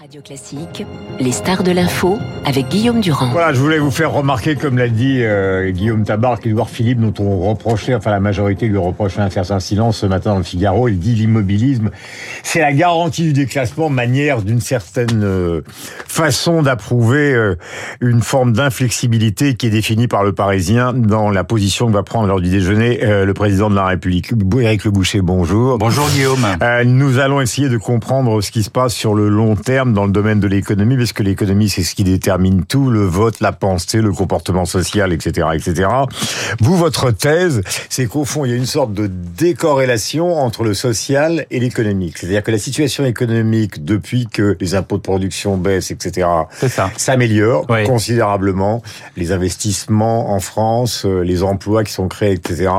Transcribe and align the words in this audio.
Radio 0.00 0.22
Classique, 0.22 0.86
les 1.18 1.30
stars 1.30 1.62
de 1.62 1.72
l'info 1.72 2.18
avec 2.46 2.68
Guillaume 2.68 3.02
Durand. 3.02 3.28
Voilà, 3.32 3.52
je 3.52 3.60
voulais 3.60 3.78
vous 3.78 3.90
faire 3.90 4.12
remarquer, 4.12 4.56
comme 4.56 4.78
l'a 4.78 4.88
dit 4.88 5.18
euh, 5.20 5.70
Guillaume 5.72 6.04
Tabar, 6.04 6.40
qu'Edouard 6.40 6.70
Philippe, 6.70 7.00
dont 7.00 7.12
on 7.22 7.38
reprochait, 7.46 7.94
enfin 7.94 8.10
la 8.10 8.18
majorité 8.18 8.66
lui 8.66 8.78
reprochait 8.78 9.20
un 9.20 9.28
certain 9.28 9.60
silence 9.60 9.98
ce 9.98 10.06
matin 10.06 10.30
dans 10.30 10.38
le 10.38 10.42
Figaro, 10.42 10.88
il 10.88 10.98
dit 10.98 11.14
l'immobilisme, 11.14 11.90
c'est 12.42 12.60
la 12.60 12.72
garantie 12.72 13.24
du 13.24 13.34
déclassement, 13.34 13.90
manière 13.90 14.40
d'une 14.40 14.60
certaine 14.60 15.22
euh, 15.22 15.60
façon 16.06 16.62
d'approuver 16.62 17.34
euh, 17.34 17.56
une 18.00 18.22
forme 18.22 18.54
d'inflexibilité 18.54 19.52
qui 19.52 19.66
est 19.66 19.70
définie 19.70 20.08
par 20.08 20.24
le 20.24 20.32
Parisien 20.32 20.94
dans 20.94 21.28
la 21.28 21.44
position 21.44 21.88
que 21.88 21.92
va 21.92 22.04
prendre 22.04 22.26
lors 22.26 22.40
du 22.40 22.48
déjeuner 22.48 23.00
le 23.02 23.34
président 23.34 23.68
de 23.68 23.74
la 23.74 23.84
République. 23.84 24.32
Éric 24.58 24.84
Le 24.84 24.90
Boucher, 24.92 25.20
bonjour. 25.20 25.76
Bonjour 25.76 26.08
Guillaume. 26.08 26.46
nous 26.86 27.18
allons 27.18 27.42
essayer 27.42 27.68
de 27.68 27.76
comprendre 27.76 28.40
ce 28.40 28.50
qui 28.50 28.62
se 28.62 28.70
passe 28.70 28.94
sur 28.94 29.14
le 29.14 29.28
long 29.28 29.56
terme 29.56 29.89
dans 29.94 30.06
le 30.06 30.12
domaine 30.12 30.40
de 30.40 30.46
l'économie, 30.46 30.96
parce 30.96 31.12
que 31.12 31.22
l'économie, 31.22 31.68
c'est 31.68 31.82
ce 31.82 31.94
qui 31.94 32.04
détermine 32.04 32.64
tout, 32.64 32.90
le 32.90 33.04
vote, 33.04 33.40
la 33.40 33.52
pensée, 33.52 34.00
le 34.00 34.12
comportement 34.12 34.64
social, 34.64 35.12
etc., 35.12 35.48
etc. 35.54 35.88
Vous, 36.60 36.76
votre 36.76 37.10
thèse, 37.10 37.62
c'est 37.88 38.06
qu'au 38.06 38.24
fond, 38.24 38.44
il 38.44 38.50
y 38.50 38.54
a 38.54 38.56
une 38.56 38.66
sorte 38.66 38.92
de 38.92 39.06
décorrélation 39.06 40.38
entre 40.38 40.64
le 40.64 40.74
social 40.74 41.46
et 41.50 41.60
l'économique. 41.60 42.18
C'est-à-dire 42.18 42.42
que 42.42 42.50
la 42.50 42.58
situation 42.58 43.04
économique, 43.04 43.84
depuis 43.84 44.26
que 44.26 44.56
les 44.60 44.74
impôts 44.74 44.96
de 44.96 45.02
production 45.02 45.56
baissent, 45.56 45.90
etc., 45.90 46.26
s'améliore 46.96 47.66
considérablement. 47.86 48.82
Les 49.16 49.32
investissements 49.32 50.32
en 50.32 50.40
France, 50.40 51.04
euh, 51.04 51.22
les 51.22 51.42
emplois 51.42 51.84
qui 51.84 51.92
sont 51.92 52.08
créés, 52.08 52.32
etc. 52.32 52.70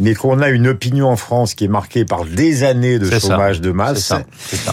Mais 0.00 0.14
qu'on 0.14 0.40
a 0.40 0.48
une 0.48 0.68
opinion 0.68 1.08
en 1.08 1.16
France 1.16 1.54
qui 1.54 1.64
est 1.64 1.68
marquée 1.68 2.04
par 2.04 2.24
des 2.24 2.64
années 2.64 2.98
de 2.98 3.10
chômage 3.18 3.60
de 3.60 3.72
masse, 3.72 4.12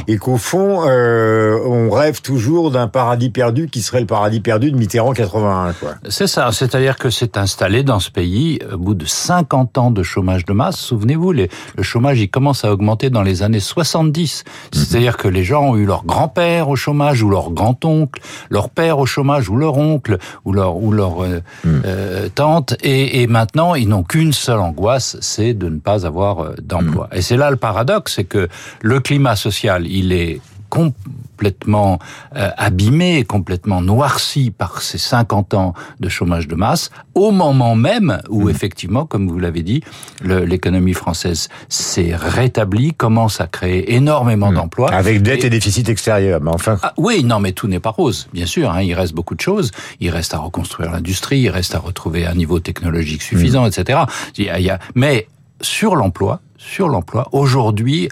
et 0.07 0.17
qu'au 0.17 0.37
fond, 0.37 0.87
euh, 0.87 1.57
on 1.67 1.89
rêve 1.89 2.21
toujours 2.21 2.71
d'un 2.71 2.87
paradis 2.87 3.29
perdu 3.29 3.67
qui 3.67 3.81
serait 3.81 3.99
le 3.99 4.05
paradis 4.05 4.39
perdu 4.39 4.71
de 4.71 4.77
Mitterrand 4.77 5.13
81. 5.13 5.73
C'est 6.09 6.27
ça, 6.27 6.51
c'est-à-dire 6.51 6.97
que 6.97 7.09
c'est 7.09 7.37
installé 7.37 7.83
dans 7.83 7.99
ce 7.99 8.09
pays 8.09 8.59
au 8.71 8.77
bout 8.77 8.93
de 8.93 9.05
50 9.05 9.77
ans 9.77 9.91
de 9.91 10.03
chômage 10.03 10.45
de 10.45 10.53
masse. 10.53 10.77
Souvenez-vous, 10.77 11.33
le 11.33 11.47
chômage 11.81 12.19
il 12.19 12.29
commence 12.29 12.63
à 12.63 12.71
augmenter 12.71 13.09
dans 13.09 13.23
les 13.23 13.43
années 13.43 13.59
70. 13.59 14.43
Mhm. 14.45 14.53
C'est-à-dire 14.71 15.17
que 15.17 15.27
les 15.27 15.43
gens 15.43 15.63
ont 15.69 15.75
eu 15.75 15.85
leur 15.85 16.05
grand-père 16.05 16.69
au 16.69 16.75
chômage 16.75 17.21
ou 17.21 17.29
leur 17.29 17.51
grand-oncle, 17.51 18.21
leur 18.49 18.69
père 18.69 18.99
au 18.99 19.05
chômage 19.05 19.49
ou 19.49 19.57
leur 19.57 19.77
oncle 19.77 20.17
ou 20.45 20.53
leur 20.53 20.77
ou 20.77 20.91
leur 20.91 21.23
euh, 21.23 21.41
mhm. 21.63 21.81
euh, 21.85 22.29
tante 22.33 22.75
et, 22.81 23.21
et, 23.21 23.27
maintenant 23.27 23.75
ils 23.75 23.87
n'ont 23.87 24.03
qu'une 24.03 24.33
seule 24.33 24.59
angoisse, 24.59 25.17
c'est 25.21 25.53
de 25.53 25.69
ne 25.69 25.79
pas 25.79 26.05
avoir 26.05 26.39
euh, 26.39 26.55
d'emploi. 26.61 27.09
Mhm. 27.11 27.17
Et 27.17 27.21
c'est 27.21 27.37
là 27.37 27.51
le 27.51 27.57
paradoxe, 27.57 28.15
c'est 28.15 28.23
que 28.23 28.47
le 28.81 28.99
climat 28.99 29.35
social, 29.35 29.85
il 29.87 30.11
est 30.11 30.41
complètement 30.69 31.99
euh, 32.35 32.49
abîmé, 32.57 33.23
complètement 33.23 33.81
noirci 33.81 34.51
par 34.51 34.81
ces 34.81 34.97
50 34.97 35.53
ans 35.53 35.73
de 35.99 36.09
chômage 36.09 36.47
de 36.47 36.55
masse, 36.55 36.89
au 37.13 37.31
moment 37.31 37.75
même 37.75 38.19
où, 38.29 38.45
mmh. 38.45 38.49
effectivement, 38.49 39.05
comme 39.05 39.27
vous 39.27 39.39
l'avez 39.39 39.63
dit, 39.63 39.83
l'économie 40.23 40.93
française 40.93 41.49
s'est 41.69 42.15
rétablie, 42.15 42.93
commence 42.93 43.41
à 43.41 43.47
créer 43.47 43.95
énormément 43.95 44.51
mmh. 44.51 44.55
d'emplois. 44.55 44.91
Avec 44.91 45.21
dette 45.21 45.43
et, 45.43 45.49
déficit 45.49 45.89
extérieur, 45.89 46.41
mais 46.41 46.51
enfin... 46.51 46.77
Ah, 46.83 46.93
oui, 46.97 47.23
non, 47.23 47.39
mais 47.39 47.51
tout 47.51 47.67
n'est 47.67 47.79
pas 47.79 47.91
rose, 47.91 48.27
bien 48.33 48.45
sûr. 48.45 48.71
Hein, 48.71 48.81
il 48.81 48.93
reste 48.93 49.13
beaucoup 49.13 49.35
de 49.35 49.41
choses. 49.41 49.71
Il 49.99 50.09
reste 50.09 50.33
à 50.33 50.39
reconstruire 50.39 50.91
l'industrie, 50.91 51.39
il 51.39 51.49
reste 51.49 51.75
à 51.75 51.79
retrouver 51.79 52.25
un 52.25 52.35
niveau 52.35 52.59
technologique 52.59 53.21
suffisant, 53.21 53.65
mmh. 53.65 53.67
etc. 53.67 53.99
Il 54.37 54.45
y 54.45 54.69
a, 54.69 54.79
mais 54.95 55.27
sur 55.61 55.95
l'emploi, 55.95 56.41
sur 56.57 56.89
l'emploi, 56.89 57.27
aujourd'hui, 57.31 58.09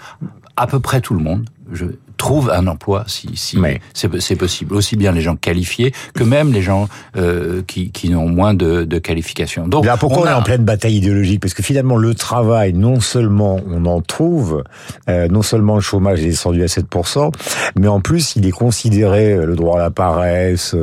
à 0.56 0.66
peu 0.66 0.80
près 0.80 1.00
tout 1.00 1.14
le 1.14 1.22
monde, 1.22 1.48
je, 1.72 1.84
trouve 2.16 2.50
un 2.50 2.66
emploi 2.66 3.04
si, 3.06 3.28
si 3.34 3.58
c'est 3.94 4.36
possible. 4.36 4.74
Aussi 4.74 4.96
bien 4.96 5.12
les 5.12 5.20
gens 5.20 5.36
qualifiés 5.36 5.92
que 6.14 6.24
même 6.24 6.52
les 6.52 6.62
gens 6.62 6.88
euh, 7.16 7.62
qui, 7.66 7.90
qui 7.90 8.14
ont 8.14 8.28
moins 8.28 8.54
de, 8.54 8.84
de 8.84 8.98
qualifications. 8.98 9.68
Donc, 9.68 9.84
Là, 9.84 9.96
pourquoi 9.96 10.22
on, 10.22 10.26
est 10.26 10.32
en 10.32 10.42
pleine 10.42 10.64
bataille 10.64 10.96
idéologique? 10.96 11.40
Parce 11.40 11.54
que 11.54 11.62
finalement, 11.62 11.96
le 11.96 12.14
travail, 12.14 12.72
non 12.72 13.00
seulement 13.00 13.60
on 13.70 13.84
en 13.86 14.00
trouve, 14.00 14.64
euh, 15.08 15.28
non 15.28 15.42
seulement 15.42 15.76
le 15.76 15.80
chômage 15.80 16.20
est 16.20 16.26
descendu 16.26 16.62
à 16.62 16.66
7%, 16.66 17.32
mais 17.78 17.88
en 17.88 18.00
plus, 18.00 18.36
il 18.36 18.46
est 18.46 18.52
considéré, 18.52 19.32
euh, 19.32 19.46
le 19.46 19.56
droit 19.56 19.78
à 19.78 19.82
la 19.82 19.90
paresse, 19.90 20.74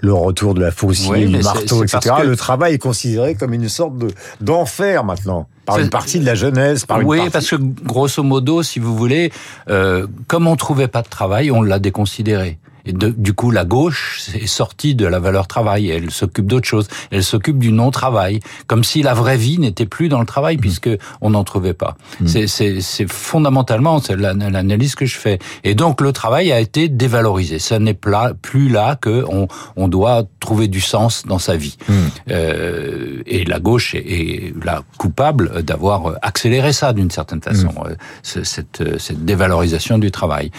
le 0.00 0.12
retour 0.12 0.54
de 0.54 0.60
la 0.60 0.70
faucille, 0.70 1.26
du 1.26 1.38
marteau, 1.38 1.84
etc. 1.84 2.16
Le 2.24 2.36
travail 2.36 2.74
est 2.74 2.78
considéré 2.78 3.34
comme 3.34 3.52
une 3.52 3.68
sorte 3.68 3.94
d'enfer 4.40 5.04
maintenant 5.04 5.48
par 5.66 5.78
une 5.78 5.90
partie 5.90 6.18
de 6.18 6.24
la 6.24 6.34
jeunesse, 6.34 6.86
par 6.86 7.04
oui, 7.04 7.18
une 7.18 7.30
parce 7.30 7.50
que 7.50 7.56
grosso 7.56 8.22
modo, 8.22 8.62
si 8.62 8.78
vous 8.78 8.96
voulez, 8.96 9.32
euh, 9.68 10.06
comme 10.28 10.46
on 10.46 10.56
trouvait 10.56 10.88
pas 10.88 11.02
de 11.02 11.08
travail, 11.08 11.50
on 11.50 11.60
l'a 11.60 11.78
déconsidéré. 11.78 12.58
Et 12.86 12.92
du 12.92 13.32
coup, 13.32 13.50
la 13.50 13.64
gauche 13.64 14.30
est 14.34 14.46
sortie 14.46 14.94
de 14.94 15.06
la 15.06 15.18
valeur 15.18 15.46
travail. 15.46 15.90
Elle 15.90 16.10
s'occupe 16.10 16.46
d'autre 16.46 16.66
chose. 16.66 16.88
Elle 17.10 17.24
s'occupe 17.24 17.58
du 17.58 17.72
non-travail, 17.72 18.40
comme 18.66 18.84
si 18.84 19.02
la 19.02 19.14
vraie 19.14 19.36
vie 19.36 19.58
n'était 19.58 19.86
plus 19.86 20.08
dans 20.08 20.20
le 20.20 20.26
travail, 20.26 20.56
mmh. 20.56 20.60
puisque 20.60 20.90
on 21.20 21.30
n'en 21.30 21.44
trouvait 21.44 21.74
pas. 21.74 21.96
Mmh. 22.20 22.46
C'est 22.46 23.10
fondamentalement 23.10 24.00
l'analyse 24.08 24.94
que 24.94 25.06
je 25.06 25.16
fais. 25.16 25.38
Et 25.64 25.74
donc, 25.74 26.00
le 26.00 26.12
travail 26.12 26.52
a 26.52 26.60
été 26.60 26.88
dévalorisé. 26.88 27.58
Ça 27.58 27.78
n'est 27.78 27.94
plus 27.94 28.68
là 28.68 28.96
que 28.96 29.24
on, 29.28 29.48
on, 29.76 29.88
doit 29.88 30.24
trouver 30.40 30.68
du 30.68 30.80
sens 30.80 31.24
dans 31.26 31.38
sa 31.38 31.56
vie. 31.56 31.76
Mmh. 31.88 31.94
Euh, 32.30 33.22
et 33.26 33.44
la 33.44 33.60
gauche 33.60 33.94
est, 33.94 34.54
la 34.62 34.82
coupable 34.98 35.62
d'avoir 35.62 36.14
accéléré 36.22 36.72
ça 36.72 36.92
d'une 36.92 37.10
certaine 37.10 37.40
façon, 37.40 37.72
euh, 37.86 37.94
cette, 38.22 38.98
cette 38.98 39.24
dévalorisation 39.24 39.98
du 39.98 40.10
travail. 40.10 40.50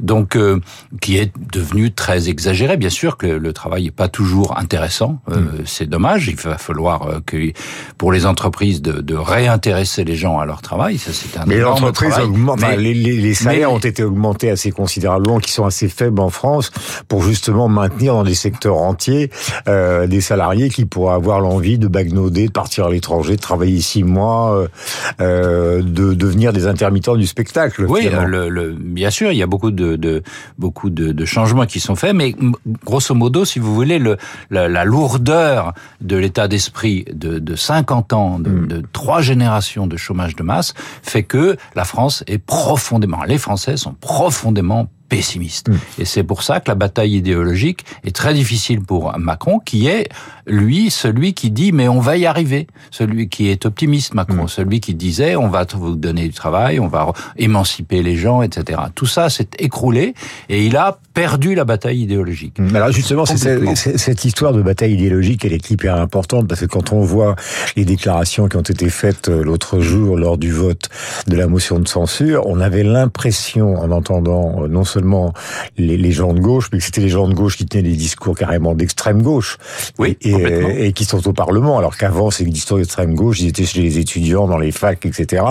Donc, 0.00 0.36
euh, 0.36 0.60
qui 1.00 1.16
est 1.16 1.32
devenu 1.76 1.92
très 1.92 2.28
exagéré. 2.28 2.76
Bien 2.76 2.90
sûr 2.90 3.16
que 3.16 3.26
le 3.26 3.52
travail 3.52 3.84
n'est 3.84 3.90
pas 3.90 4.08
toujours 4.08 4.58
intéressant. 4.58 5.20
Euh, 5.30 5.36
mm. 5.36 5.50
C'est 5.66 5.86
dommage. 5.86 6.28
Il 6.28 6.36
va 6.36 6.58
falloir 6.58 7.02
euh, 7.02 7.20
que 7.24 7.52
pour 7.98 8.12
les 8.12 8.26
entreprises 8.26 8.82
de, 8.82 9.00
de 9.00 9.14
réintéresser 9.14 10.04
les 10.04 10.16
gens 10.16 10.38
à 10.38 10.46
leur 10.46 10.62
travail. 10.62 10.98
Ça, 10.98 11.10
c'est 11.12 11.38
un 11.38 11.44
mais 11.46 11.58
l'entreprise 11.58 12.18
augmente. 12.18 12.60
les, 12.78 12.94
les, 12.94 13.34
salaires 13.34 13.72
ont 13.72 13.78
été 13.78 14.02
augmentés 14.02 14.50
assez 14.50 14.70
considérablement, 14.70 15.38
qui 15.38 15.52
sont 15.52 15.66
assez 15.66 15.88
faibles 15.88 16.20
en 16.20 16.30
France, 16.30 16.70
pour 17.08 17.22
justement 17.22 17.68
maintenir 17.68 18.14
dans 18.14 18.24
des 18.24 18.34
secteurs 18.34 18.78
entiers 18.78 19.30
euh, 19.68 20.06
des 20.06 20.20
salariés 20.20 20.70
qui 20.70 20.84
pourraient 20.84 21.14
avoir 21.14 21.40
l'envie 21.40 21.78
de 21.78 21.88
bagnauder, 21.88 22.46
de 22.46 22.52
partir 22.52 22.86
à 22.86 22.90
l'étranger, 22.90 23.36
de 23.36 23.40
travailler 23.40 23.80
six 23.80 24.04
mois, 24.04 24.66
euh, 25.20 25.82
de 25.82 26.14
devenir 26.14 26.52
des 26.52 26.66
intermittents 26.66 27.16
du 27.16 27.26
spectacle. 27.26 27.84
Oui, 27.88 28.08
le, 28.26 28.48
le, 28.48 28.72
bien 28.72 29.10
sûr, 29.10 29.32
il 29.32 29.38
y 29.38 29.42
a 29.42 29.46
beaucoup 29.46 29.70
de, 29.70 29.96
de 29.96 30.22
beaucoup 30.58 30.90
de, 30.90 31.12
de 31.12 31.24
changements 31.24 31.65
qui 31.66 31.80
sont 31.80 31.96
faits, 31.96 32.14
mais 32.14 32.34
grosso 32.84 33.14
modo, 33.14 33.44
si 33.44 33.58
vous 33.58 33.74
voulez, 33.74 33.98
le, 33.98 34.16
la, 34.50 34.84
lourdeur 34.84 35.72
de 36.00 36.16
l'état 36.16 36.48
d'esprit 36.48 37.04
de, 37.12 37.38
de, 37.38 37.56
50 37.56 38.12
ans, 38.12 38.38
de, 38.38 38.50
hmm. 38.50 38.66
de, 38.66 38.82
trois 38.92 39.20
générations 39.20 39.86
de 39.86 39.96
chômage 39.96 40.36
de 40.36 40.42
masse, 40.42 40.74
fait 41.02 41.22
que 41.22 41.56
la 41.74 41.84
France 41.84 42.24
est 42.26 42.38
profondément, 42.38 43.24
les 43.24 43.38
Français 43.38 43.76
sont 43.76 43.94
profondément 43.94 44.88
pessimiste. 45.08 45.68
Mm. 45.68 45.78
Et 46.00 46.04
c'est 46.04 46.22
pour 46.22 46.42
ça 46.42 46.60
que 46.60 46.70
la 46.70 46.74
bataille 46.74 47.16
idéologique 47.16 47.84
est 48.04 48.14
très 48.14 48.34
difficile 48.34 48.80
pour 48.80 49.16
Macron, 49.18 49.58
qui 49.58 49.86
est, 49.86 50.08
lui, 50.46 50.90
celui 50.90 51.34
qui 51.34 51.50
dit, 51.50 51.72
mais 51.72 51.88
on 51.88 52.00
va 52.00 52.16
y 52.16 52.26
arriver. 52.26 52.66
Celui 52.90 53.28
qui 53.28 53.48
est 53.48 53.66
optimiste, 53.66 54.14
Macron. 54.14 54.44
Mm. 54.44 54.48
Celui 54.48 54.80
qui 54.80 54.94
disait, 54.94 55.36
on 55.36 55.48
va 55.48 55.66
vous 55.74 55.96
donner 55.96 56.28
du 56.28 56.34
travail, 56.34 56.80
on 56.80 56.88
va 56.88 57.12
émanciper 57.36 58.02
les 58.02 58.16
gens, 58.16 58.42
etc. 58.42 58.80
Tout 58.94 59.06
ça 59.06 59.30
s'est 59.30 59.48
écroulé 59.58 60.14
et 60.48 60.64
il 60.64 60.76
a 60.76 60.98
perdu 61.14 61.54
la 61.54 61.64
bataille 61.64 62.02
idéologique. 62.02 62.58
Mm. 62.58 62.76
Alors 62.76 62.92
justement, 62.92 63.24
c'est 63.26 63.98
cette 63.98 64.24
histoire 64.24 64.52
de 64.52 64.62
bataille 64.62 64.94
idéologique, 64.94 65.44
elle 65.44 65.52
est 65.52 65.70
hyper 65.70 65.96
importante 65.96 66.48
parce 66.48 66.60
que 66.60 66.66
quand 66.66 66.92
on 66.92 67.00
voit 67.00 67.36
les 67.76 67.84
déclarations 67.84 68.48
qui 68.48 68.56
ont 68.56 68.62
été 68.62 68.88
faites 68.88 69.28
euh, 69.28 69.42
l'autre 69.42 69.80
jour 69.80 70.16
lors 70.16 70.38
du 70.38 70.52
vote 70.52 70.88
de 71.26 71.36
la 71.36 71.46
motion 71.46 71.78
de 71.78 71.88
censure, 71.88 72.46
on 72.46 72.60
avait 72.60 72.82
l'impression, 72.82 73.76
en 73.76 73.90
entendant 73.90 74.62
euh, 74.62 74.68
non 74.68 74.84
seulement 74.84 74.95
seulement 74.96 75.32
les, 75.76 76.10
gens 76.12 76.32
de 76.32 76.40
gauche, 76.40 76.68
mais 76.72 76.78
que 76.78 76.84
c'était 76.84 77.02
les 77.02 77.08
gens 77.08 77.28
de 77.28 77.34
gauche 77.34 77.56
qui 77.56 77.66
tenaient 77.66 77.82
des 77.82 77.96
discours 77.96 78.36
carrément 78.36 78.74
d'extrême 78.74 79.22
gauche. 79.22 79.58
Oui, 79.98 80.16
et, 80.22 80.86
et, 80.86 80.92
qui 80.92 81.04
sont 81.04 81.26
au 81.28 81.32
Parlement. 81.32 81.78
Alors 81.78 81.96
qu'avant, 81.96 82.30
ces 82.30 82.44
discours 82.44 82.78
d'extrême 82.78 83.14
gauche, 83.14 83.40
ils 83.40 83.48
étaient 83.48 83.66
chez 83.66 83.82
les 83.82 83.98
étudiants, 83.98 84.46
dans 84.46 84.58
les 84.58 84.72
facs, 84.72 85.04
etc. 85.04 85.44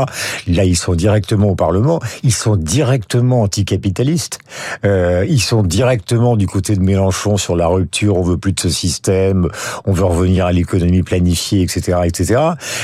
Là, 0.48 0.64
ils 0.64 0.78
sont 0.78 0.96
directement 0.96 1.50
au 1.50 1.56
Parlement. 1.56 2.00
Ils 2.24 2.34
sont 2.34 2.56
directement 2.56 3.44
anticapitalistes. 3.44 4.40
Euh, 4.84 5.26
ils 5.30 5.42
sont 5.42 5.62
directement 5.62 6.36
du 6.38 6.48
côté 6.48 6.76
de 6.76 6.82
Mélenchon 6.82 7.38
sur 7.38 7.56
la 7.56 7.68
rupture. 7.68 8.18
On 8.18 8.24
veut 8.24 8.38
plus 8.38 8.54
de 8.54 8.60
ce 8.60 8.70
système. 8.70 9.48
On 9.86 9.92
veut 9.92 10.06
revenir 10.06 10.46
à 10.46 10.52
l'économie 10.52 11.04
planifiée, 11.04 11.62
etc., 11.62 12.00
etc. 12.06 12.42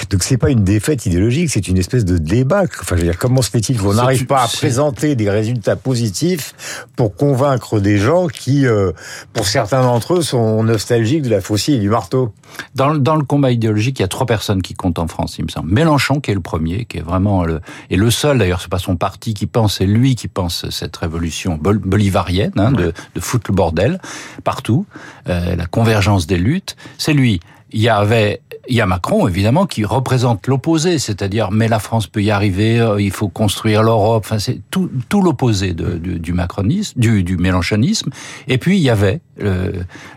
Donc 0.09 0.23
c'est 0.23 0.37
pas 0.37 0.49
une 0.49 0.63
défaite 0.63 1.05
idéologique, 1.05 1.49
c'est 1.49 1.67
une 1.67 1.77
espèce 1.77 2.05
de 2.05 2.17
débat. 2.17 2.63
Enfin, 2.81 2.95
je 2.95 3.01
veux 3.01 3.07
dire, 3.07 3.17
comment 3.17 3.41
se 3.41 3.49
fait-il 3.49 3.77
qu'on 3.77 3.95
n'arrive 3.95 4.25
pas 4.25 4.43
à 4.43 4.47
présenter 4.47 5.15
des 5.15 5.29
résultats 5.29 5.75
positifs 5.75 6.50
pour 6.95 7.15
convaincre 7.15 7.79
des 7.79 7.97
gens 7.97 8.27
qui, 8.27 8.65
euh, 8.65 8.91
pour 9.33 9.47
certains 9.47 9.81
d'entre 9.81 10.15
eux, 10.15 10.21
sont 10.21 10.63
nostalgiques 10.63 11.23
de 11.23 11.29
la 11.29 11.41
faucille 11.41 11.75
et 11.75 11.79
du 11.79 11.89
marteau. 11.89 12.33
Dans, 12.75 12.95
dans 12.95 13.15
le 13.15 13.23
combat 13.23 13.51
idéologique, 13.51 13.99
il 13.99 14.01
y 14.01 14.05
a 14.05 14.09
trois 14.09 14.25
personnes 14.25 14.61
qui 14.61 14.73
comptent 14.73 14.99
en 14.99 15.07
France, 15.07 15.37
il 15.37 15.45
me 15.45 15.49
semble. 15.49 15.71
Mélenchon, 15.71 16.19
qui 16.19 16.31
est 16.31 16.35
le 16.35 16.41
premier, 16.41 16.85
qui 16.85 16.97
est 16.97 17.01
vraiment 17.01 17.43
le, 17.43 17.61
et 17.89 17.95
le 17.95 18.11
seul, 18.11 18.37
d'ailleurs, 18.37 18.61
c'est 18.61 18.69
pas 18.69 18.79
son 18.79 18.95
parti 18.95 19.33
qui 19.33 19.47
pense, 19.47 19.77
c'est 19.77 19.85
lui 19.85 20.15
qui 20.15 20.27
pense 20.27 20.69
cette 20.69 20.97
révolution 20.97 21.57
bolivarienne, 21.61 22.53
hein, 22.57 22.71
de, 22.71 22.93
de 23.15 23.19
foutre 23.19 23.49
le 23.49 23.55
bordel 23.55 23.99
partout, 24.43 24.85
euh, 25.29 25.55
la 25.55 25.65
convergence 25.65 26.27
des 26.27 26.37
luttes. 26.37 26.75
C'est 26.97 27.13
lui. 27.13 27.39
Il 27.71 27.81
y 27.81 27.89
avait 27.89 28.41
il 28.67 28.75
y 28.75 28.81
a 28.81 28.85
Macron, 28.85 29.27
évidemment, 29.27 29.65
qui 29.65 29.85
représente 29.85 30.47
l'opposé, 30.47 30.99
c'est-à-dire 30.99 31.51
mais 31.51 31.67
la 31.67 31.79
France 31.79 32.07
peut 32.07 32.21
y 32.21 32.31
arriver, 32.31 32.79
euh, 32.79 33.01
il 33.01 33.11
faut 33.11 33.27
construire 33.27 33.83
l'Europe. 33.83 34.23
Enfin, 34.25 34.39
c'est 34.39 34.61
tout, 34.69 34.89
tout 35.09 35.21
l'opposé 35.21 35.73
du, 35.73 36.19
du, 36.19 36.33
macronisme, 36.33 36.99
du, 36.99 37.23
du 37.23 37.37
mélanchonisme. 37.37 38.11
Et 38.47 38.57
puis 38.57 38.77
il 38.77 38.81
y 38.81 38.89
avait 38.89 39.21
euh, 39.41 39.71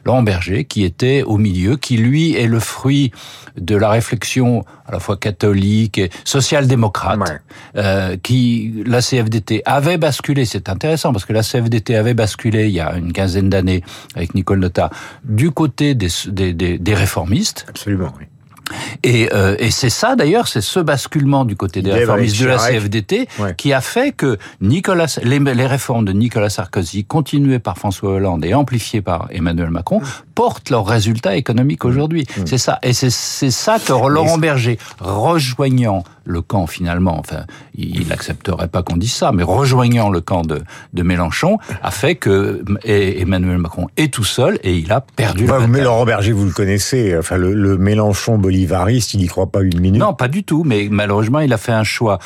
Laurent 0.05 0.23
Berger 0.23 0.65
qui 0.65 0.85
était 0.85 1.23
au 1.23 1.39
milieu, 1.39 1.77
qui 1.77 1.97
lui 1.97 2.35
est 2.35 2.47
le 2.47 2.61
fruit 2.61 3.13
de 3.57 3.77
la 3.77 3.89
réflexion 3.89 4.65
à 4.87 4.93
la 4.93 5.01
fois 5.01 5.17
catholique 5.17 5.99
et 5.99 6.11
social-démocrate, 6.25 7.21
euh, 7.77 8.17
qui 8.23 8.85
la 8.87 9.01
CFDT 9.01 9.63
avait 9.65 9.99
basculé. 9.99 10.45
C'est 10.45 10.69
intéressant 10.69 11.13
parce 11.13 11.25
que 11.25 11.33
la 11.33 11.43
CFDT 11.43 11.97
avait 11.97 12.15
basculé 12.15 12.67
il 12.67 12.75
y 12.75 12.81
a 12.81 12.97
une 12.97 13.13
quinzaine 13.13 13.49
d'années 13.49 13.83
avec 14.15 14.35
Nicole 14.35 14.59
Notat 14.59 14.91
du 15.25 15.51
côté 15.51 15.95
des, 15.95 16.09
des, 16.27 16.53
des, 16.53 16.79
des 16.79 16.95
réformistes. 16.95 17.65
Absolument. 17.69 18.13
Oui. 18.19 18.24
Et, 19.05 19.29
euh, 19.35 19.55
et 19.59 19.71
c'est 19.71 19.91
ça 19.91 20.17
d'ailleurs, 20.17 20.49
c'est 20.49 20.63
ce 20.63 20.81
basculement 20.81 21.45
du 21.45 21.57
côté 21.57 21.83
des 21.83 21.93
réformistes 21.93 22.41
de 22.41 22.47
la 22.47 22.57
CFDT 22.57 23.29
ouais. 23.39 23.55
qui 23.55 23.75
a 23.75 23.83
fait 23.83 24.13
que 24.13 24.39
Nicolas, 24.63 25.19
les, 25.23 25.39
les, 25.39 25.67
réformes 25.67 26.07
de 26.07 26.13
Nicolas 26.13 26.49
Sarkozy, 26.49 27.05
continuées 27.05 27.59
par 27.59 27.77
François 27.77 28.13
Hollande 28.13 28.47
et 28.47 28.55
amplifiées 28.55 29.03
par 29.03 29.29
Emmanuel 29.31 29.69
Macron, 29.69 30.01
portent 30.35 30.71
leurs 30.71 30.87
résultats 30.87 31.37
économiques 31.37 31.85
aujourd'hui. 31.85 32.27
Mmh. 32.37 32.43
C'est 32.47 32.59
ça. 32.59 32.79
Et 32.83 32.95
c'est 32.95 33.11
ça 33.11 33.79
que 33.79 33.93
Laurent 33.93 34.39
Berger, 34.39 34.79
rejoignant 35.01 36.03
le 36.25 36.41
camp 36.41 36.67
finalement, 36.67 37.19
enfin, 37.19 37.45
il 37.75 38.09
n'accepterait 38.09 38.69
pas 38.69 38.83
qu'on 38.83 38.97
dise 38.97 39.13
ça, 39.13 39.33
mais 39.33 39.43
rejoignant 39.43 40.09
le 40.09 40.23
camp 40.23 40.43
de, 40.43 40.63
de 40.95 41.03
Mélenchon, 41.03 41.59
a 41.83 41.91
fait 41.91 42.15
que 42.15 42.65
Emmanuel 42.85 43.59
Macron 43.59 43.89
est 43.99 44.13
tout 44.13 44.25
seul 44.25 44.59
et 44.63 44.75
il 44.75 44.91
a 44.91 45.03
perdu 45.03 45.45
bah, 45.45 45.59
Mais 45.69 45.83
Laurent 45.83 46.07
Berger, 46.07 46.33
vous 46.33 46.47
le 46.47 46.53
connaissez, 46.53 47.15
enfin, 47.19 47.37
le, 47.37 47.53
le 47.53 47.77
Mélenchon 47.77 48.39
il 48.99 49.21
n'y 49.21 49.27
croit 49.27 49.47
pas 49.47 49.63
une 49.63 49.81
minute. 49.81 50.01
Non, 50.01 50.15
pas 50.15 50.29
du 50.29 50.45
tout, 50.45 50.65
mais 50.65 50.89
malheureusement, 50.91 51.41
il 51.41 51.53
a 51.53 51.59
fait 51.59 51.73
un 51.73 51.85
choix 51.85 52.19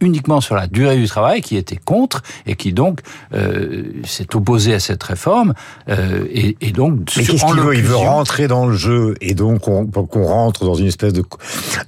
uniquement 0.00 0.40
sur 0.40 0.54
la 0.54 0.66
durée 0.66 0.96
du 0.96 1.06
travail, 1.06 1.40
qui 1.40 1.56
était 1.56 1.78
contre, 1.82 2.22
et 2.46 2.56
qui 2.56 2.72
donc 2.72 3.00
euh, 3.32 3.84
s'est 4.04 4.34
opposé 4.34 4.74
à 4.74 4.80
cette 4.80 5.02
réforme, 5.02 5.54
euh, 5.88 6.24
et, 6.30 6.56
et, 6.60 6.72
donc... 6.72 7.12
Mais 7.16 7.24
qu'est-ce 7.24 7.44
qu'il 7.44 7.60
veut? 7.60 7.74
Il 7.74 7.82
veut 7.82 7.96
rentrer 7.96 8.48
dans 8.48 8.66
le 8.66 8.76
jeu, 8.76 9.14
et 9.20 9.34
donc 9.34 9.62
qu'on 9.62 9.86
qu 9.86 10.18
rentre 10.18 10.64
dans 10.64 10.74
une 10.74 10.86
espèce 10.86 11.12
de, 11.12 11.24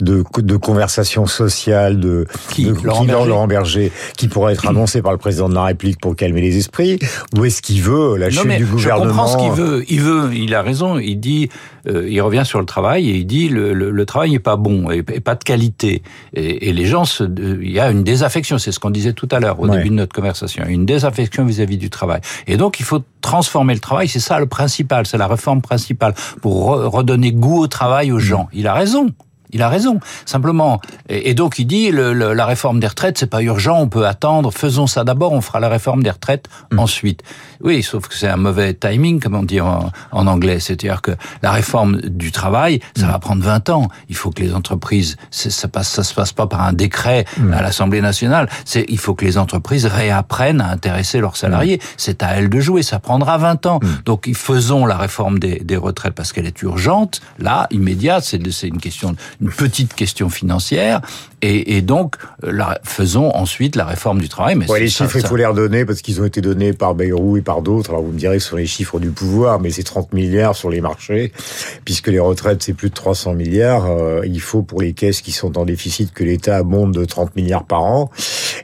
de, 0.01 0.25
de 0.39 0.57
conversation 0.57 1.27
sociale 1.27 2.01
de 2.01 2.27
qui, 2.51 2.67
de, 2.67 2.75
Laurent, 2.83 3.01
qui, 3.03 3.07
Berger. 3.07 3.29
Laurent 3.29 3.47
Berger, 3.47 3.93
qui 4.17 4.29
pourrait 4.29 4.53
être 4.53 4.69
annoncé 4.69 5.03
par 5.03 5.13
le 5.13 5.19
président 5.19 5.49
de 5.49 5.55
la 5.55 5.65
République 5.65 6.01
pour 6.01 6.17
calmer 6.17 6.41
les 6.41 6.57
esprits, 6.57 6.99
ou 7.37 7.45
est-ce 7.45 7.63
qu'il 7.63 7.83
veut 7.83 8.17
la 8.17 8.29
non, 8.31 8.43
chute 8.43 8.57
du 8.57 8.67
gouvernement 8.67 9.05
Je 9.05 9.09
comprends 9.09 9.27
ce 9.27 9.37
qu'il 9.37 9.53
veut. 9.53 9.85
Il 9.89 10.01
veut, 10.01 10.35
il 10.35 10.55
a 10.55 10.63
raison. 10.63 10.99
Il 10.99 11.17
dit, 11.17 11.49
euh, 11.89 12.09
il 12.09 12.21
revient 12.21 12.45
sur 12.45 12.59
le 12.61 12.67
travail 12.67 13.11
et 13.11 13.17
il 13.17 13.27
dit 13.27 13.49
le, 13.49 13.73
le, 13.73 13.91
le 13.91 14.07
travail 14.07 14.31
n'est 14.33 14.39
pas 14.39 14.57
bon 14.57 14.91
et, 14.91 14.99
et, 14.99 15.21
pas 15.21 15.35
de 15.35 15.45
qualité. 15.45 16.03
Et, 16.35 16.69
et 16.69 16.73
les 16.73 16.87
gens, 16.87 17.05
se, 17.05 17.25
il 17.25 17.71
y 17.71 17.81
a 17.81 17.91
une 17.91 18.05
désaffection. 18.05 18.59
C'est 18.59 18.73
ce 18.73 18.81
qu'on 18.81 18.91
disait 18.91 19.13
tout 19.13 19.29
à 19.31 19.41
l'heure 19.41 19.61
au 19.61 19.69
ouais. 19.69 19.79
début 19.79 19.91
de 19.91 19.95
notre 19.95 20.15
conversation. 20.15 20.65
Une 20.67 20.87
désaffection 20.87 21.45
vis-à-vis 21.45 21.77
-vis 21.77 21.81
du 21.81 21.91
travail. 21.91 22.21
Et 22.47 22.57
donc 22.57 22.81
il 22.81 22.85
faut 22.85 23.03
transformer 23.21 23.75
le 23.75 23.81
travail. 23.81 24.09
C'est 24.09 24.21
ça 24.21 24.39
le 24.39 24.47
principal. 24.47 25.07
C'est 25.07 25.19
la 25.19 25.29
réforme 25.29 25.63
principale 25.63 26.15
pour 26.43 26.55
re 26.67 26.91
redonner 26.91 27.33
goût 27.33 27.61
au 27.65 27.69
travail 27.69 28.13
aux 28.13 28.19
gens. 28.19 28.49
Il 28.53 28.67
a 28.67 28.75
raison. 28.75 29.11
Il 29.51 29.63
a 29.63 29.69
raison. 29.69 30.01
Simplement, 30.25 30.81
et, 31.09 31.35
donc 31.35 31.59
il 31.59 31.67
dit 31.67 31.91
le, 31.91 32.13
le, 32.13 32.33
la 32.35 32.47
réforme 32.47 32.81
des 32.81 32.87
retraites, 32.87 33.19
c'est 33.19 33.31
pas 33.31 33.43
urgent, 33.43 33.81
on 33.81 33.89
peut 33.89 34.07
attendre. 34.07 34.53
Faisons 34.53 34.87
ça 34.87 35.05
d'abord, 35.05 35.33
on 35.33 35.41
fera 35.41 35.61
la 35.61 35.69
réforme 35.69 36.03
des 36.03 36.11
retraites 36.11 36.49
mmh. 36.73 36.79
ensuite. 36.79 37.23
Oui, 37.63 37.83
sauf 37.83 38.09
que 38.09 38.15
c'est 38.15 38.29
un 38.29 38.37
mauvais 38.37 38.75
timing, 38.75 39.21
comme 39.21 39.35
on 39.35 39.43
dit 39.43 39.61
en, 39.61 39.91
en 40.13 40.27
anglais. 40.27 40.61
C'est-à-dire 40.61 41.03
que 41.03 41.13
la 41.43 41.53
réforme 41.53 42.01
du 42.03 42.33
travail, 42.33 42.81
ça 42.97 43.07
mmh. 43.07 43.11
va 43.11 43.19
prendre 43.19 43.43
20 43.43 43.71
ans. 43.71 43.89
Il 44.09 44.17
faut 44.17 44.31
que 44.31 44.43
les 44.43 44.55
entreprises, 44.55 45.17
ça 45.31 45.69
passe, 45.69 45.89
ça 45.89 46.05
se 46.05 46.15
passe 46.15 46.33
pas 46.33 46.47
par 46.47 46.63
un 46.63 46.73
décret 46.73 47.25
mmh. 47.39 47.53
à 47.53 47.63
l'Assemblée 47.63 48.01
nationale. 48.01 48.49
C'est, 48.65 48.85
il 48.89 48.99
faut 48.99 49.15
que 49.15 49.25
les 49.25 49.39
entreprises 49.39 49.87
réapprennent 49.87 50.61
à 50.61 50.69
intéresser 50.71 51.21
leurs 51.21 51.37
salariés. 51.37 51.81
C'est 51.97 52.23
à 52.23 52.35
elles 52.37 52.51
de 52.51 52.61
jouer. 52.61 52.83
Ça 52.83 52.99
prendra 52.99 53.39
20 53.39 53.67
ans. 53.67 53.81
Donc, 54.05 54.29
faisons 54.35 54.87
la 54.87 54.97
réforme 54.97 55.39
des, 55.39 55.61
des 55.61 55.77
retraites 55.77 56.15
parce 56.15 56.33
qu'elle 56.33 56.47
est 56.47 56.63
urgente. 56.63 57.21
Là, 57.39 57.67
immédiate, 57.71 58.25
c'est 58.25 58.69
une 58.69 58.79
question 58.79 59.17
une 59.41 59.51
petite 59.51 59.95
question 59.95 60.29
financière 60.29 61.01
et, 61.43 61.77
et 61.77 61.83
donc 61.83 62.17
la, 62.43 62.81
faisons 62.83 63.31
ensuite 63.35 63.77
la 63.77 63.85
réforme 63.85 64.21
du 64.21 64.29
travail. 64.29 64.55
Mais 64.55 64.71
ouais, 64.71 64.81
les 64.81 64.89
chiffres, 64.89 65.13
ça, 65.13 65.19
il 65.19 65.27
faut 65.27 65.37
les 65.37 65.45
redonner 65.45 65.85
parce 65.85 66.01
qu'ils 66.01 66.21
ont 66.21 66.25
été 66.25 66.41
donnés 66.41 66.73
par 66.73 66.95
Bayrou 66.95 67.37
et 67.37 67.43
par 67.43 67.63
d'autres. 67.63 67.91
Alors 67.91 68.03
vous 68.03 68.13
me 68.13 68.19
direz 68.19 68.39
que 68.39 68.43
ce 68.43 68.51
sont 68.51 68.57
les 68.57 68.67
chiffres 68.67 68.99
du 68.99 69.11
pouvoir, 69.11 69.61
mais 69.61 69.71
c'est 69.71 69.83
30 69.83 70.13
milliards 70.13 70.57
sur 70.57 70.71
les 70.71 70.81
marchés, 70.81 71.33
puisque 71.85 72.09
les 72.09 72.19
retraites 72.19 72.63
c'est 72.63 72.73
plus 72.73 72.89
de 72.89 72.95
300 72.95 73.35
milliards. 73.35 73.87
Euh, 73.87 74.23
il 74.25 74.41
faut 74.41 74.63
pour 74.63 74.81
les 74.81 74.93
caisses 74.95 75.21
qui 75.21 75.33
sont 75.33 75.59
en 75.59 75.65
déficit 75.65 76.13
que 76.13 76.25
l'État 76.25 76.63
monte 76.63 76.93
de 76.93 77.05
30 77.05 77.37
milliards 77.37 77.65
par 77.65 77.83
an. 77.83 78.11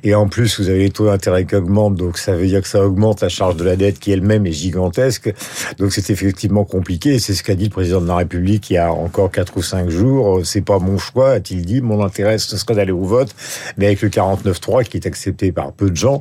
Et 0.05 0.15
en 0.15 0.27
plus, 0.27 0.59
vous 0.59 0.69
avez 0.69 0.81
les 0.81 0.91
taux 0.91 1.07
d'intérêt 1.07 1.45
qui 1.45 1.55
augmentent, 1.55 1.95
donc 1.95 2.19
ça 2.19 2.35
veut 2.35 2.47
dire 2.47 2.63
que 2.63 2.69
ça 2.69 2.85
augmente 2.85 3.21
la 3.21 3.29
charge 3.29 3.57
de 3.57 3.65
la 3.65 3.77
dette 3.77 3.99
qui 3.99 4.11
elle-même 4.11 4.47
est 4.47 4.53
gigantesque. 4.53 5.33
Donc 5.79 5.93
c'est 5.93 6.11
effectivement 6.11 6.65
compliqué. 6.65 7.19
C'est 7.19 7.35
ce 7.35 7.43
qu'a 7.43 7.55
dit 7.55 7.65
le 7.65 7.71
président 7.71 8.01
de 8.01 8.09
la 8.09 8.17
République 8.17 8.71
il 8.71 8.75
y 8.75 8.79
a 8.79 8.93
encore 8.93 9.31
quatre 9.31 9.57
ou 9.57 9.63
cinq 9.63 9.91
jours. 9.91 10.41
C'est 10.45 10.62
pas 10.63 10.79
mon 10.79 10.99
choix, 10.99 11.33
a-t-il 11.33 11.65
dit. 11.65 11.81
Mon 11.81 12.05
intérêt, 12.05 12.39
ce 12.39 12.57
serait 12.57 12.75
d'aller 12.75 12.93
au 12.93 13.05
vote. 13.05 13.35
Mais 13.77 13.87
avec 13.87 14.03
le 14.03 14.09
49.3 14.09 14.85
qui 14.85 14.97
est 14.97 15.07
accepté 15.07 15.53
par 15.53 15.73
peu 15.73 15.91
de 15.91 15.97
gens, 15.97 16.21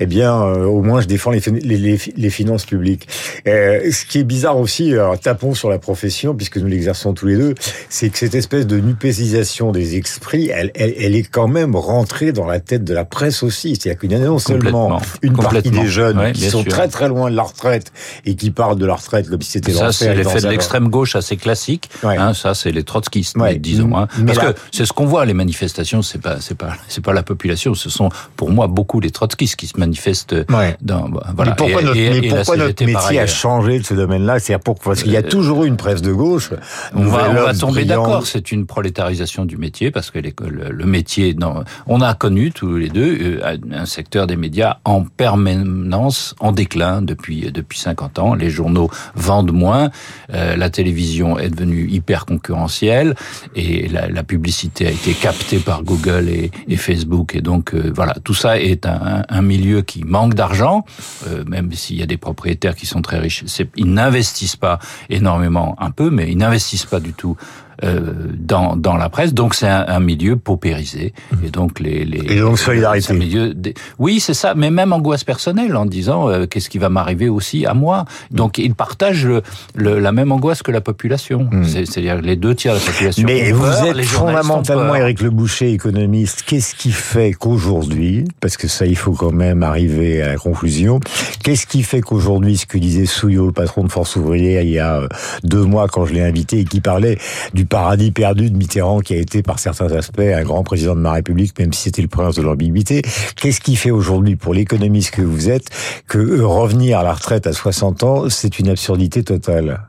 eh 0.00 0.06
bien, 0.06 0.42
euh, 0.42 0.64
au 0.64 0.82
moins, 0.82 1.00
je 1.00 1.06
défends 1.06 1.30
les, 1.30 1.40
les, 1.40 1.98
les 2.16 2.30
finances 2.30 2.64
publiques. 2.64 3.08
Euh, 3.46 3.90
ce 3.90 4.04
qui 4.04 4.18
est 4.18 4.24
bizarre 4.24 4.58
aussi, 4.58 4.92
alors, 4.92 5.18
tapons 5.18 5.54
sur 5.54 5.70
la 5.70 5.78
profession, 5.78 6.34
puisque 6.34 6.58
nous 6.58 6.66
l'exerçons 6.66 7.14
tous 7.14 7.26
les 7.26 7.36
deux, 7.36 7.54
c'est 7.88 8.10
que 8.10 8.18
cette 8.18 8.34
espèce 8.34 8.66
de 8.66 8.78
nupésisation 8.78 9.72
des 9.72 9.96
esprits, 9.96 10.50
elle, 10.52 10.70
elle, 10.74 10.94
elle, 10.98 11.14
est 11.14 11.28
quand 11.28 11.48
même 11.48 11.76
rentrée 11.76 12.32
dans 12.32 12.46
la 12.46 12.60
tête 12.60 12.84
de 12.84 12.94
la 12.94 13.04
presse 13.04 13.42
aussi. 13.42 13.76
C'est-à-dire 13.76 14.00
qu'il 14.00 14.12
y 14.12 14.14
a 14.14 14.18
non 14.18 14.38
seulement 14.38 15.00
une 15.22 15.36
partie 15.36 15.70
des 15.70 15.86
jeunes 15.86 16.18
ouais, 16.18 16.32
qui 16.32 16.48
sont 16.48 16.62
sûr. 16.62 16.70
très 16.70 16.88
très 16.88 17.08
loin 17.08 17.30
de 17.30 17.36
la 17.36 17.42
retraite 17.42 17.92
et 18.24 18.34
qui 18.34 18.50
parlent 18.50 18.78
de 18.78 18.86
la 18.86 18.94
retraite 18.94 19.28
comme 19.28 19.42
si 19.42 19.52
c'était 19.52 19.72
Ça, 19.72 19.92
c'est 19.92 20.14
l'effet 20.14 20.40
de 20.40 20.48
l'extrême 20.48 20.88
gauche 20.88 21.16
assez 21.16 21.36
classique. 21.36 21.90
Ouais. 22.02 22.16
Hein, 22.16 22.34
ça, 22.34 22.54
c'est 22.54 22.72
les 22.72 22.82
trotskistes, 22.82 23.36
ouais. 23.36 23.58
Disons. 23.78 23.96
Hein. 23.96 24.08
Parce 24.26 24.38
là... 24.38 24.52
que 24.52 24.58
c'est 24.72 24.86
ce 24.86 24.92
qu'on 24.92 25.06
voit, 25.06 25.24
les 25.24 25.34
manifestations, 25.34 26.02
c'est 26.02 26.20
pas, 26.20 26.40
c'est 26.40 26.56
pas, 26.56 26.76
c'est 26.88 27.04
pas 27.04 27.12
la 27.12 27.22
population, 27.22 27.74
ce 27.74 27.90
sont 27.90 28.08
pour 28.36 28.50
moi 28.50 28.66
beaucoup 28.66 29.00
les 29.00 29.10
trotskistes 29.10 29.56
qui 29.56 29.66
se 29.66 29.78
manifestent. 29.78 30.34
Ouais. 30.50 30.76
Dans, 30.80 31.08
voilà. 31.36 31.52
Mais 31.52 31.56
pourquoi 31.56 31.82
et, 31.82 31.84
notre, 31.84 31.98
et, 31.98 32.20
mais 32.20 32.28
pourquoi 32.28 32.56
notre 32.56 32.84
métier 32.84 33.20
a 33.20 33.26
changé 33.26 33.78
de 33.78 33.84
ce 33.84 33.94
domaine-là? 33.94 34.38
C'est 34.38 34.58
pourquoi 34.58 34.92
parce 34.92 35.02
qu'il 35.02 35.12
y 35.12 35.16
a 35.16 35.22
toujours 35.22 35.64
eu 35.64 35.68
une 35.68 35.76
presse 35.76 36.02
de 36.02 36.12
gauche. 36.12 36.50
On 36.94 37.04
va, 37.04 37.30
on 37.30 37.34
va 37.34 37.54
tomber 37.54 37.84
d'accord. 37.84 38.26
C'est 38.26 38.52
une 38.52 38.66
prolétarisation 38.66 39.44
du 39.44 39.56
métier 39.56 39.90
parce 39.90 40.10
que 40.10 40.18
les, 40.18 40.34
le, 40.40 40.70
le, 40.70 40.86
métier, 40.86 41.34
non, 41.34 41.64
on 41.86 42.00
a 42.00 42.14
connu 42.14 42.52
tous 42.52 42.76
les 42.76 42.88
deux 42.88 43.18
euh, 43.20 43.56
un 43.72 43.86
secteur 43.86 44.26
des 44.26 44.36
médias 44.36 44.78
en 44.84 45.04
permanence 45.04 46.34
en 46.40 46.52
déclin 46.52 47.02
depuis 47.02 47.50
depuis 47.52 47.78
50 47.78 48.18
ans. 48.18 48.34
Les 48.34 48.50
journaux 48.50 48.90
vendent 49.14 49.52
moins, 49.52 49.90
euh, 50.32 50.56
la 50.56 50.70
télévision 50.70 51.38
est 51.38 51.50
devenue 51.50 51.88
hyper 51.88 52.26
concurrentielle 52.26 53.14
et 53.54 53.67
la, 53.88 54.08
la 54.08 54.22
publicité 54.22 54.86
a 54.86 54.90
été 54.90 55.12
captée 55.12 55.58
par 55.58 55.82
Google 55.82 56.28
et, 56.28 56.50
et 56.68 56.76
Facebook 56.76 57.34
et 57.34 57.40
donc 57.40 57.74
euh, 57.74 57.92
voilà 57.94 58.14
tout 58.24 58.34
ça 58.34 58.58
est 58.58 58.86
un, 58.86 59.24
un 59.28 59.42
milieu 59.42 59.82
qui 59.82 60.04
manque 60.04 60.34
d'argent, 60.34 60.84
euh, 61.26 61.44
même 61.46 61.72
s'il 61.72 61.96
y 61.96 62.02
a 62.02 62.06
des 62.06 62.16
propriétaires 62.16 62.74
qui 62.74 62.86
sont 62.86 63.02
très 63.02 63.18
riches. 63.18 63.44
Ils 63.76 63.92
n'investissent 63.92 64.56
pas 64.56 64.78
énormément, 65.10 65.76
un 65.78 65.90
peu, 65.90 66.10
mais 66.10 66.30
ils 66.30 66.36
n'investissent 66.36 66.86
pas 66.86 67.00
du 67.00 67.12
tout 67.12 67.36
euh, 67.84 68.12
dans, 68.38 68.76
dans 68.76 68.96
la 68.96 69.08
presse. 69.08 69.34
Donc 69.34 69.54
c'est 69.54 69.68
un, 69.68 69.84
un, 69.86 70.00
milieu 70.00 70.36
paupérisé. 70.36 71.12
Et 71.44 71.50
donc 71.50 71.80
les, 71.80 72.04
les 72.04 72.32
et 72.32 72.40
donc 72.40 72.58
solidarité. 72.58 73.12
Milieu 73.12 73.54
des... 73.54 73.74
Oui, 73.98 74.20
c'est 74.20 74.34
ça. 74.34 74.54
Mais 74.54 74.70
même 74.70 74.92
angoisse 74.92 75.24
personnelle 75.24 75.76
en 75.76 75.86
disant 75.86 76.28
euh, 76.28 76.46
qu'est-ce 76.46 76.68
qui 76.68 76.78
va 76.78 76.88
m'arriver 76.88 77.28
aussi 77.28 77.66
à 77.66 77.74
moi. 77.74 78.04
Donc 78.30 78.58
ils 78.58 78.74
partagent 78.74 79.26
le, 79.26 79.42
le, 79.74 79.98
la 79.98 80.12
même 80.12 80.32
angoisse 80.32 80.62
que 80.62 80.72
la 80.72 80.80
population. 80.80 81.48
Mmh. 81.50 81.64
C'est-à-dire 81.64 82.20
les 82.20 82.36
deux 82.36 82.54
tiers 82.54 82.74
de 82.74 82.80
la 82.80 82.84
population. 82.84 83.24
Mais 83.26 83.52
vous 83.52 83.62
peur, 83.62 83.84
êtes 83.86 84.04
fondamentalement 84.04 84.94
Éric 84.94 85.20
Le 85.20 85.30
Boucher, 85.30 85.72
économiste. 85.72 86.42
Qu'est-ce 86.46 86.74
qui 86.74 86.90
fait 86.90 87.32
qu'aujourd'hui, 87.32 88.24
parce 88.40 88.56
que 88.56 88.68
ça 88.68 88.86
il 88.86 88.96
faut 88.96 89.12
quand 89.12 89.32
même 89.32 89.62
arriver 89.62 90.22
à 90.22 90.28
la 90.28 90.36
conclusion, 90.36 91.00
qu'est-ce 91.42 91.66
qui 91.66 91.82
fait 91.82 92.00
qu'aujourd'hui, 92.00 92.56
ce 92.56 92.66
que 92.66 92.78
disait 92.78 93.06
Souillot, 93.06 93.46
le 93.46 93.52
patron 93.52 93.84
de 93.84 93.88
Force 93.88 94.16
ouvrière, 94.16 94.62
il 94.62 94.70
y 94.70 94.78
a 94.78 95.00
euh, 95.00 95.08
deux 95.44 95.62
mois 95.62 95.88
quand 95.88 96.06
je 96.06 96.14
l'ai 96.14 96.22
invité 96.22 96.60
et 96.60 96.64
qui 96.64 96.80
parlait 96.80 97.18
du 97.54 97.66
paradis 97.68 98.10
perdu 98.10 98.50
de 98.50 98.56
Mitterrand, 98.56 99.00
qui 99.00 99.14
a 99.14 99.16
été 99.16 99.42
par 99.42 99.58
certains 99.58 99.92
aspects 99.92 100.20
un 100.20 100.42
grand 100.42 100.62
président 100.62 100.94
de 100.94 101.00
ma 101.00 101.12
République, 101.12 101.58
même 101.58 101.72
si 101.72 101.82
c'était 101.82 102.02
le 102.02 102.08
prince 102.08 102.34
de 102.34 102.42
l'ambiguïté. 102.42 103.02
Qu'est-ce 103.36 103.60
qui 103.60 103.76
fait 103.76 103.90
aujourd'hui, 103.90 104.36
pour 104.36 104.54
l'économiste 104.54 105.12
que 105.12 105.22
vous 105.22 105.48
êtes, 105.48 105.68
que 106.06 106.40
revenir 106.42 106.98
à 106.98 107.02
la 107.02 107.12
retraite 107.12 107.46
à 107.46 107.52
60 107.52 108.02
ans, 108.02 108.28
c'est 108.28 108.58
une 108.58 108.68
absurdité 108.68 109.22
totale? 109.22 109.87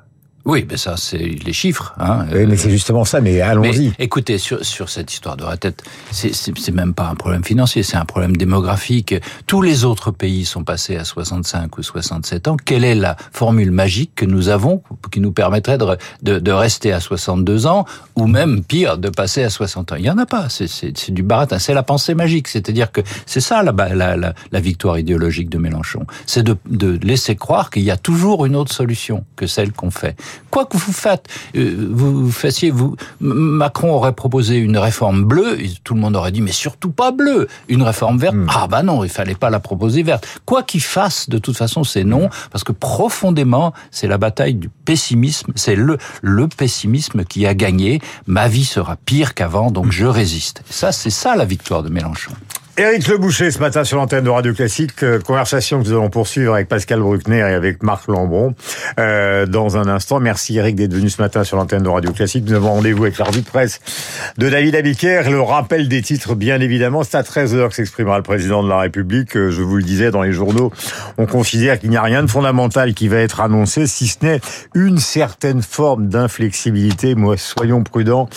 Oui, 0.49 0.65
mais 0.67 0.77
ça, 0.77 0.97
c'est 0.97 1.17
les 1.19 1.53
chiffres. 1.53 1.93
Hein. 1.99 2.25
Oui, 2.33 2.47
mais 2.47 2.57
c'est 2.57 2.71
justement 2.71 3.05
ça, 3.05 3.21
mais 3.21 3.39
allons-y. 3.39 3.93
Écoutez, 3.99 4.39
sur, 4.39 4.65
sur 4.65 4.89
cette 4.89 5.13
histoire 5.13 5.37
de 5.37 5.43
retraite, 5.43 5.83
c'est 6.09 6.71
même 6.71 6.95
pas 6.95 7.07
un 7.07 7.13
problème 7.13 7.43
financier, 7.43 7.83
c'est 7.83 7.97
un 7.97 8.05
problème 8.05 8.35
démographique. 8.35 9.13
Tous 9.45 9.61
les 9.61 9.85
autres 9.85 10.09
pays 10.09 10.45
sont 10.45 10.63
passés 10.63 10.95
à 10.95 11.05
65 11.05 11.77
ou 11.77 11.83
67 11.83 12.47
ans. 12.47 12.57
Quelle 12.57 12.83
est 12.83 12.95
la 12.95 13.15
formule 13.31 13.69
magique 13.69 14.13
que 14.15 14.25
nous 14.25 14.49
avons 14.49 14.81
qui 15.11 15.19
nous 15.19 15.31
permettrait 15.31 15.77
de, 15.77 15.85
de, 16.23 16.39
de 16.39 16.51
rester 16.51 16.93
à 16.93 16.99
62 16.99 17.67
ans 17.67 17.85
ou 18.15 18.25
même 18.25 18.63
pire, 18.63 18.97
de 18.97 19.09
passer 19.09 19.43
à 19.43 19.51
60 19.51 19.91
ans? 19.91 19.95
Il 19.99 20.05
y 20.05 20.09
en 20.09 20.17
a 20.17 20.25
pas. 20.25 20.47
C'est 20.49 21.11
du 21.11 21.21
baratin. 21.21 21.59
C'est 21.59 21.75
la 21.75 21.83
pensée 21.83 22.15
magique. 22.15 22.47
C'est-à-dire 22.47 22.91
que 22.91 23.01
c'est 23.27 23.39
ça 23.39 23.61
la, 23.61 23.71
la, 23.93 24.17
la, 24.17 24.33
la, 24.51 24.59
victoire 24.59 24.97
idéologique 24.97 25.49
de 25.49 25.59
Mélenchon. 25.59 26.07
C'est 26.25 26.41
de, 26.41 26.57
de 26.67 26.97
laisser 27.05 27.35
croire 27.35 27.69
qu'il 27.69 27.83
y 27.83 27.91
a 27.91 27.97
toujours 27.97 28.47
une 28.47 28.55
autre 28.55 28.73
solution 28.73 29.25
que 29.35 29.45
celle 29.45 29.73
qu'on 29.73 29.91
fait. 29.91 30.15
Quoi 30.51 30.65
que 30.65 30.77
vous 30.77 30.93
faites, 30.93 31.27
euh, 31.55 31.89
vous 31.91 32.31
fassiez, 32.31 32.71
vous, 32.71 32.95
Macron 33.19 33.91
aurait 33.91 34.13
proposé 34.13 34.57
une 34.57 34.77
réforme 34.77 35.23
bleue, 35.23 35.61
et 35.61 35.71
tout 35.83 35.93
le 35.93 35.99
monde 35.99 36.15
aurait 36.15 36.31
dit, 36.31 36.41
mais 36.41 36.51
surtout 36.51 36.91
pas 36.91 37.11
bleue, 37.11 37.47
une 37.67 37.83
réforme 37.83 38.17
verte. 38.17 38.35
Hmm. 38.35 38.47
Ah 38.53 38.67
bah 38.67 38.83
non, 38.83 39.03
il 39.03 39.09
fallait 39.09 39.35
pas 39.35 39.49
la 39.49 39.59
proposer 39.59 40.03
verte. 40.03 40.27
Quoi 40.45 40.63
qu'il 40.63 40.81
fasse, 40.81 41.29
de 41.29 41.37
toute 41.37 41.57
façon, 41.57 41.83
c'est 41.83 42.03
non, 42.03 42.29
parce 42.51 42.63
que 42.63 42.71
profondément, 42.71 43.73
c'est 43.91 44.07
la 44.07 44.17
bataille 44.17 44.55
du 44.55 44.69
pessimisme, 44.69 45.51
c'est 45.55 45.75
le, 45.75 45.97
le 46.21 46.47
pessimisme 46.47 47.23
qui 47.23 47.45
a 47.45 47.53
gagné. 47.53 48.01
Ma 48.27 48.47
vie 48.47 48.65
sera 48.65 48.95
pire 48.95 49.33
qu'avant, 49.33 49.71
donc 49.71 49.91
je 49.91 50.05
résiste. 50.05 50.63
Ça, 50.69 50.91
c'est 50.91 51.09
ça 51.09 51.35
la 51.35 51.45
victoire 51.45 51.83
de 51.83 51.89
Mélenchon. 51.89 52.31
Éric 52.79 53.09
Leboucher 53.09 53.51
ce 53.51 53.59
matin 53.59 53.83
sur 53.83 53.97
l'antenne 53.97 54.23
de 54.23 54.29
Radio 54.29 54.53
Classique, 54.53 55.03
euh, 55.03 55.19
conversation 55.19 55.83
que 55.83 55.89
nous 55.89 55.91
allons 55.91 56.09
poursuivre 56.09 56.53
avec 56.53 56.69
Pascal 56.69 57.01
Bruckner 57.01 57.39
et 57.39 57.53
avec 57.53 57.83
Marc 57.83 58.07
Lambron 58.07 58.55
euh, 59.01 59.45
dans 59.45 59.75
un 59.75 59.89
instant. 59.89 60.21
Merci 60.21 60.57
Eric 60.57 60.77
d'être 60.77 60.93
venu 60.93 61.09
ce 61.09 61.21
matin 61.21 61.43
sur 61.43 61.57
l'antenne 61.57 61.83
de 61.83 61.89
Radio 61.89 62.13
Classique. 62.13 62.45
Nous 62.47 62.53
avons 62.53 62.75
rendez-vous 62.75 63.03
avec 63.03 63.17
la 63.17 63.25
revue 63.25 63.41
de 63.41 63.45
presse 63.45 63.81
de 64.37 64.47
David 64.47 64.77
Abiker. 64.77 65.23
Le 65.29 65.41
rappel 65.41 65.89
des 65.89 66.01
titres, 66.01 66.35
bien 66.35 66.61
évidemment, 66.61 67.03
c'est 67.03 67.17
à 67.17 67.21
13h 67.21 67.67
que 67.67 67.75
s'exprimera 67.75 68.15
le 68.15 68.23
président 68.23 68.63
de 68.63 68.69
la 68.69 68.79
République. 68.79 69.35
Euh, 69.35 69.51
je 69.51 69.61
vous 69.61 69.75
le 69.75 69.83
disais 69.83 70.09
dans 70.09 70.21
les 70.21 70.31
journaux, 70.31 70.71
on 71.17 71.25
considère 71.25 71.79
qu'il 71.79 71.89
n'y 71.89 71.97
a 71.97 72.01
rien 72.01 72.23
de 72.23 72.29
fondamental 72.29 72.93
qui 72.93 73.09
va 73.09 73.17
être 73.17 73.41
annoncé, 73.41 73.87
si 73.87 74.07
ce 74.07 74.19
n'est 74.21 74.39
une 74.73 74.99
certaine 74.99 75.63
forme 75.63 76.07
d'inflexibilité. 76.07 77.15
Moi, 77.15 77.35
soyons 77.35 77.83
prudents, 77.83 78.29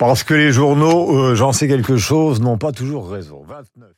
parce 0.00 0.24
que 0.24 0.34
les 0.34 0.50
journaux, 0.50 1.16
euh, 1.16 1.36
j'en 1.36 1.52
sais 1.52 1.68
quelque 1.68 1.98
chose, 1.98 2.40
n'ont 2.40 2.58
pas 2.58 2.72
toujours 2.72 3.08
raison. 3.08 3.44
2019. 3.76 3.96